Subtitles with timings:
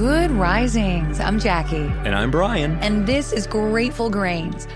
[0.00, 1.20] Good risings.
[1.20, 1.76] I'm Jackie.
[1.76, 2.78] And I'm Bryan.
[2.78, 4.66] And this is Grateful Grains.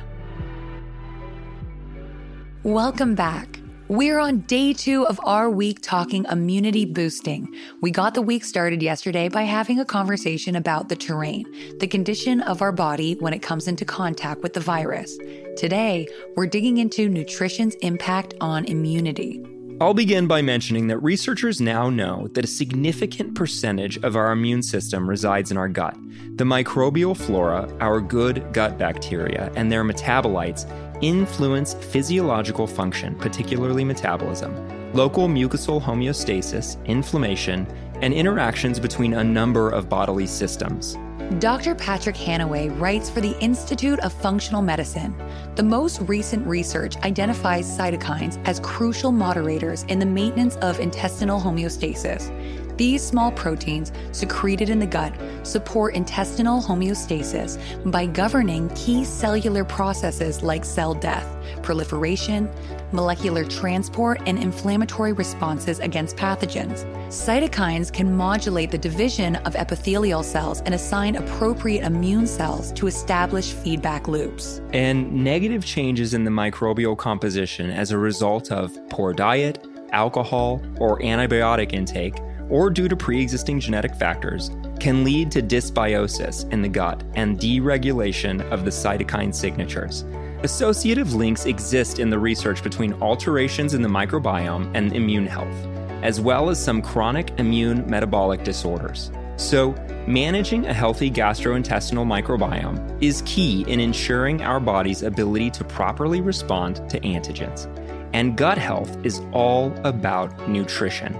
[2.62, 3.58] Welcome back.
[3.88, 7.48] We're on day two of our week talking immunity boosting.
[7.80, 11.46] We got the week started yesterday by having a conversation about the terrain,
[11.78, 15.16] the condition of our body when it comes into contact with the virus.
[15.56, 16.06] Today,
[16.36, 19.42] we're digging into nutrition's impact on immunity.
[19.80, 24.62] I'll begin by mentioning that researchers now know that a significant percentage of our immune
[24.62, 25.96] system resides in our gut.
[26.36, 30.70] The microbial flora, our good gut bacteria, and their metabolites
[31.02, 34.54] influence physiological function, particularly metabolism,
[34.92, 37.66] local mucosal homeostasis, inflammation,
[38.00, 40.96] and interactions between a number of bodily systems.
[41.40, 41.74] Dr.
[41.74, 45.12] Patrick Hanaway writes for the Institute of Functional Medicine.
[45.56, 52.30] The most recent research identifies cytokines as crucial moderators in the maintenance of intestinal homeostasis.
[52.76, 57.58] These small proteins secreted in the gut support intestinal homeostasis
[57.90, 62.50] by governing key cellular processes like cell death, proliferation,
[62.90, 66.84] molecular transport, and inflammatory responses against pathogens.
[67.08, 73.52] Cytokines can modulate the division of epithelial cells and assign appropriate immune cells to establish
[73.52, 74.60] feedback loops.
[74.72, 80.98] And negative changes in the microbial composition as a result of poor diet, alcohol, or
[81.00, 82.16] antibiotic intake
[82.48, 84.50] or due to pre existing genetic factors,
[84.80, 90.04] can lead to dysbiosis in the gut and deregulation of the cytokine signatures.
[90.42, 95.66] Associative links exist in the research between alterations in the microbiome and immune health,
[96.02, 99.10] as well as some chronic immune metabolic disorders.
[99.36, 99.72] So,
[100.06, 106.76] managing a healthy gastrointestinal microbiome is key in ensuring our body's ability to properly respond
[106.90, 107.66] to antigens.
[108.12, 111.14] And gut health is all about nutrition.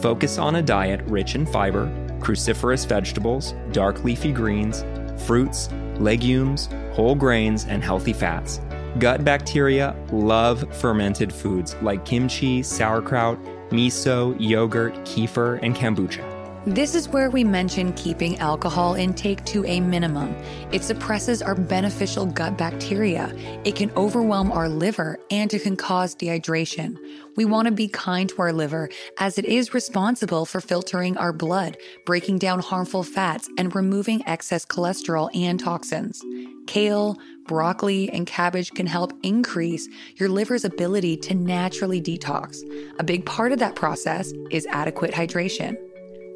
[0.00, 1.86] Focus on a diet rich in fiber,
[2.20, 4.84] cruciferous vegetables, dark leafy greens,
[5.26, 8.60] fruits, legumes, whole grains, and healthy fats.
[8.98, 13.38] Gut bacteria love fermented foods like kimchi, sauerkraut,
[13.70, 16.35] miso, yogurt, kefir, and kombucha.
[16.66, 20.34] This is where we mention keeping alcohol intake to a minimum.
[20.72, 23.32] It suppresses our beneficial gut bacteria.
[23.64, 26.98] It can overwhelm our liver and it can cause dehydration.
[27.36, 31.32] We want to be kind to our liver as it is responsible for filtering our
[31.32, 36.20] blood, breaking down harmful fats, and removing excess cholesterol and toxins.
[36.66, 37.16] Kale,
[37.46, 42.58] broccoli, and cabbage can help increase your liver's ability to naturally detox.
[42.98, 45.76] A big part of that process is adequate hydration.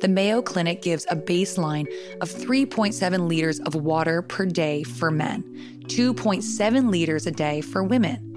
[0.00, 1.86] The Mayo Clinic gives a baseline
[2.22, 5.42] of 3.7 liters of water per day for men,
[5.88, 8.29] 2.7 liters a day for women.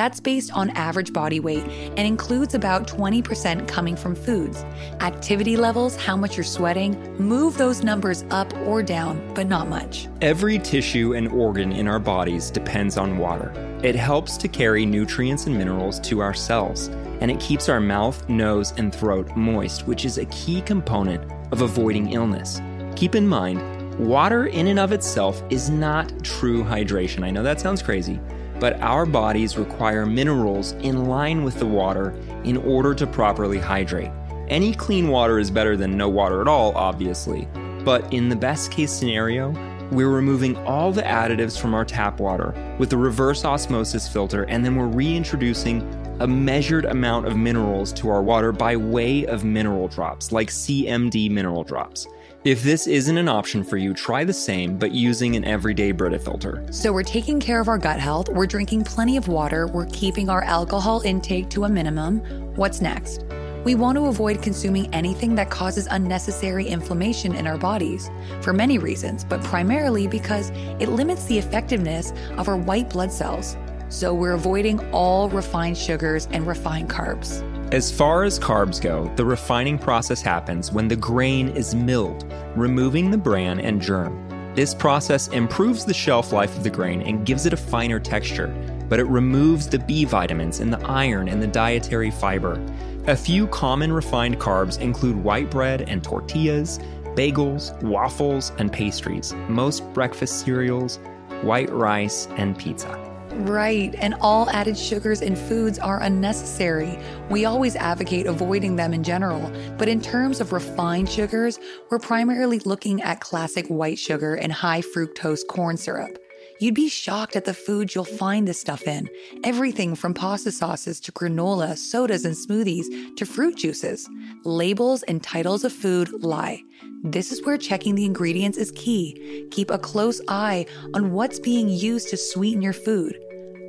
[0.00, 4.64] That's based on average body weight and includes about 20% coming from foods.
[5.00, 10.08] Activity levels, how much you're sweating, move those numbers up or down, but not much.
[10.22, 13.52] Every tissue and organ in our bodies depends on water.
[13.82, 16.88] It helps to carry nutrients and minerals to our cells,
[17.20, 21.60] and it keeps our mouth, nose, and throat moist, which is a key component of
[21.60, 22.58] avoiding illness.
[22.96, 23.60] Keep in mind,
[23.98, 27.22] water in and of itself is not true hydration.
[27.22, 28.18] I know that sounds crazy
[28.60, 34.10] but our bodies require minerals in line with the water in order to properly hydrate.
[34.48, 37.48] Any clean water is better than no water at all, obviously,
[37.84, 39.50] but in the best case scenario,
[39.90, 44.64] we're removing all the additives from our tap water with a reverse osmosis filter, and
[44.64, 45.82] then we're reintroducing
[46.20, 51.30] a measured amount of minerals to our water by way of mineral drops, like CMD
[51.30, 52.06] mineral drops.
[52.42, 56.18] If this isn't an option for you, try the same, but using an everyday Brita
[56.18, 56.64] filter.
[56.70, 60.30] So we're taking care of our gut health, we're drinking plenty of water, we're keeping
[60.30, 62.20] our alcohol intake to a minimum.
[62.56, 63.26] What's next?
[63.62, 68.10] We want to avoid consuming anything that causes unnecessary inflammation in our bodies
[68.40, 70.48] for many reasons, but primarily because
[70.78, 73.54] it limits the effectiveness of our white blood cells.
[73.90, 77.44] So we're avoiding all refined sugars and refined carbs.
[77.72, 82.24] As far as carbs go, the refining process happens when the grain is milled,
[82.56, 84.26] removing the bran and germ.
[84.56, 88.48] This process improves the shelf life of the grain and gives it a finer texture,
[88.88, 92.60] but it removes the B vitamins and the iron and the dietary fiber.
[93.06, 96.80] A few common refined carbs include white bread and tortillas,
[97.14, 100.98] bagels, waffles, and pastries, most breakfast cereals,
[101.42, 103.09] white rice, and pizza.
[103.32, 106.98] Right, and all added sugars in foods are unnecessary.
[107.30, 111.58] We always advocate avoiding them in general, but in terms of refined sugars,
[111.90, 116.18] we're primarily looking at classic white sugar and high fructose corn syrup.
[116.60, 119.08] You'd be shocked at the foods you'll find this stuff in.
[119.44, 124.06] Everything from pasta sauces to granola, sodas, and smoothies to fruit juices.
[124.44, 126.62] Labels and titles of food lie.
[127.04, 129.46] This is where checking the ingredients is key.
[129.50, 130.64] Keep a close eye
[130.94, 133.18] on what's being used to sweeten your food.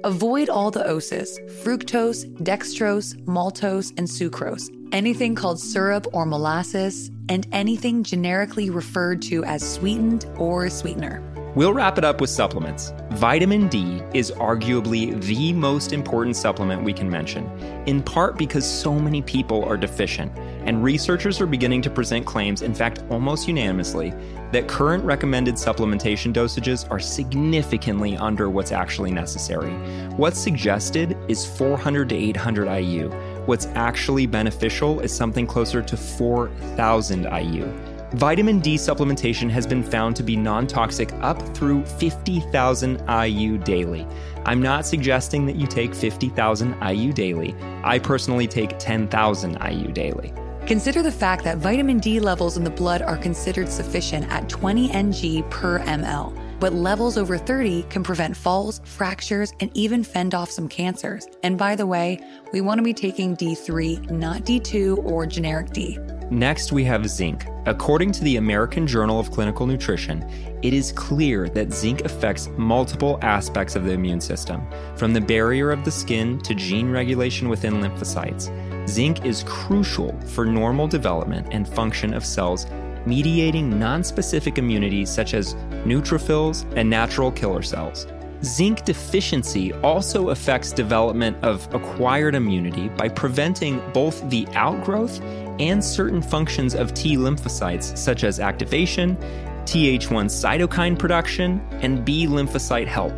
[0.06, 7.46] Avoid all the oses fructose, dextrose, maltose, and sucrose, anything called syrup or molasses, and
[7.52, 11.22] anything generically referred to as sweetened or sweetener.
[11.54, 12.94] We'll wrap it up with supplements.
[13.12, 17.46] Vitamin D is arguably the most important supplement we can mention,
[17.86, 20.32] in part because so many people are deficient,
[20.66, 24.14] and researchers are beginning to present claims, in fact, almost unanimously,
[24.52, 29.72] that current recommended supplementation dosages are significantly under what's actually necessary.
[30.18, 33.10] What's suggested is 400 to 800 IU.
[33.46, 37.72] What's actually beneficial is something closer to 4,000 IU.
[38.16, 44.06] Vitamin D supplementation has been found to be non toxic up through 50,000 IU daily.
[44.46, 47.56] I'm not suggesting that you take 50,000 IU daily.
[47.86, 50.34] I personally take 10,000 IU daily.
[50.68, 54.92] Consider the fact that vitamin D levels in the blood are considered sufficient at 20
[54.92, 60.52] ng per ml, but levels over 30 can prevent falls, fractures, and even fend off
[60.52, 61.28] some cancers.
[61.42, 62.20] And by the way,
[62.54, 65.98] we want to be taking D3, not D2 or generic D.
[66.30, 67.46] Next, we have zinc.
[67.66, 70.24] According to the American Journal of Clinical Nutrition,
[70.62, 74.66] it is clear that zinc affects multiple aspects of the immune system,
[74.96, 78.50] from the barrier of the skin to gene regulation within lymphocytes.
[78.92, 82.68] Zinc is crucial for normal development and function of cells,
[83.06, 85.54] mediating nonspecific immunity such as
[85.86, 88.06] neutrophils and natural killer cells.
[88.44, 95.22] Zinc deficiency also affects development of acquired immunity by preventing both the outgrowth
[95.62, 99.16] and certain functions of T lymphocytes, such as activation,
[99.64, 103.16] Th1 cytokine production, and B lymphocyte help.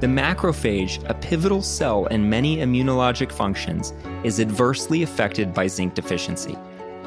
[0.00, 3.94] The macrophage, a pivotal cell in many immunologic functions,
[4.24, 6.54] is adversely affected by zinc deficiency,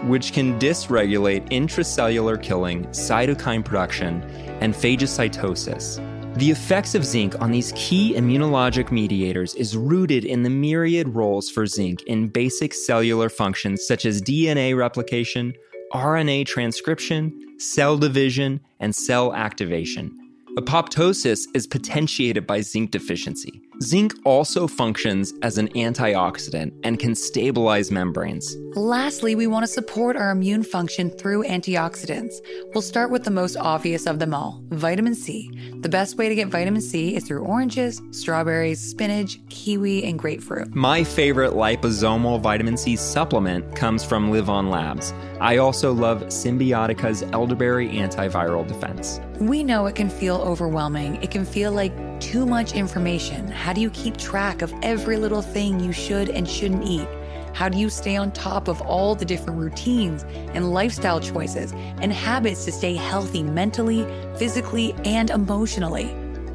[0.03, 4.21] which can dysregulate intracellular killing, cytokine production,
[4.61, 6.03] and phagocytosis.
[6.37, 11.49] The effects of zinc on these key immunologic mediators is rooted in the myriad roles
[11.49, 15.53] for zinc in basic cellular functions such as DNA replication,
[15.93, 20.15] RNA transcription, cell division, and cell activation.
[20.57, 23.61] Apoptosis is potentiated by zinc deficiency.
[23.81, 28.55] Zinc also functions as an antioxidant and can stabilize membranes.
[28.75, 32.35] Lastly, we want to support our immune function through antioxidants.
[32.73, 35.49] We'll start with the most obvious of them all vitamin C.
[35.81, 40.73] The best way to get vitamin C is through oranges, strawberries, spinach, kiwi, and grapefruit.
[40.73, 45.13] My favorite liposomal vitamin C supplement comes from LivOn Labs.
[45.39, 49.19] I also love Symbiotica's elderberry antiviral defense.
[49.39, 51.21] We know it can feel overwhelming.
[51.21, 53.47] It can feel like too much information.
[53.47, 57.07] How do you keep track of every little thing you should and shouldn't eat?
[57.53, 60.23] How do you stay on top of all the different routines
[60.53, 61.71] and lifestyle choices
[62.01, 64.05] and habits to stay healthy mentally,
[64.37, 66.11] physically, and emotionally?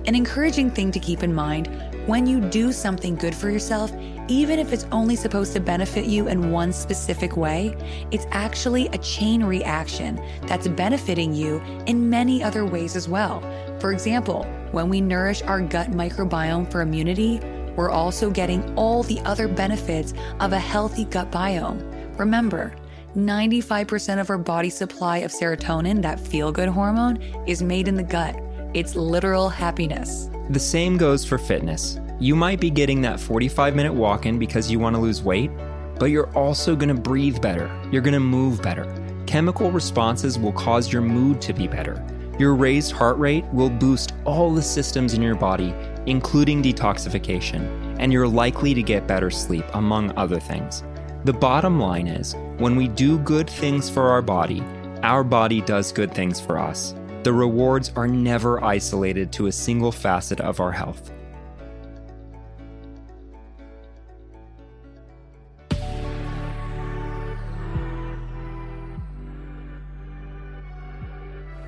[0.06, 1.68] An encouraging thing to keep in mind
[2.06, 3.92] when you do something good for yourself,
[4.28, 7.76] even if it's only supposed to benefit you in one specific way,
[8.10, 13.40] it's actually a chain reaction that's benefiting you in many other ways as well.
[13.80, 17.40] For example, when we nourish our gut microbiome for immunity,
[17.76, 22.18] we're also getting all the other benefits of a healthy gut biome.
[22.18, 22.74] Remember,
[23.16, 28.02] 95% of our body supply of serotonin, that feel good hormone, is made in the
[28.02, 28.40] gut.
[28.74, 30.30] It's literal happiness.
[30.50, 31.98] The same goes for fitness.
[32.22, 35.50] You might be getting that 45 minute walk in because you want to lose weight,
[35.98, 37.68] but you're also going to breathe better.
[37.90, 38.86] You're going to move better.
[39.26, 42.00] Chemical responses will cause your mood to be better.
[42.38, 45.74] Your raised heart rate will boost all the systems in your body,
[46.06, 50.84] including detoxification, and you're likely to get better sleep, among other things.
[51.24, 54.62] The bottom line is when we do good things for our body,
[55.02, 56.94] our body does good things for us.
[57.24, 61.10] The rewards are never isolated to a single facet of our health.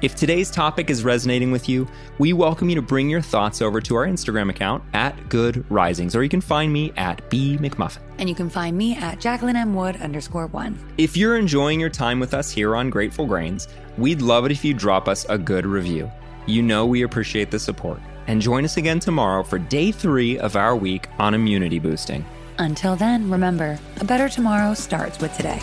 [0.05, 3.81] If today's topic is resonating with you, we welcome you to bring your thoughts over
[3.81, 8.01] to our Instagram account at Good Risings, or you can find me at B McMullin.
[8.19, 9.75] And you can find me at Jacqueline M.
[9.75, 10.79] Wood underscore one.
[10.99, 14.63] If you're enjoying your time with us here on Grateful Grains, we'd love it if
[14.63, 16.13] you drop us a good review.
[16.45, 17.99] You know we appreciate the support.
[18.27, 22.27] And join us again tomorrow for day three of our week on immunity boosting.
[22.59, 25.63] Until then, remember, a better tomorrow starts with today.